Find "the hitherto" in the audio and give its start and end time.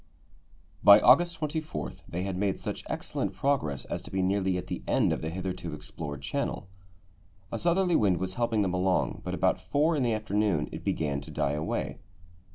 5.21-5.75